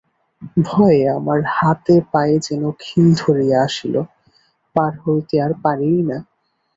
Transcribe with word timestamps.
ভয়ে 0.67 1.03
আমার 1.17 1.39
হাতে 1.55 1.95
পায়ে 2.11 2.37
যেন 2.39 2.63
খিল 2.79 3.07
ধরিয়া 3.17 3.57
আসিল, 3.63 3.95
পার 4.75 4.93
হইতে 5.03 5.35
আর 5.41 5.51
পারিই 5.63 6.01
না। 6.01 6.17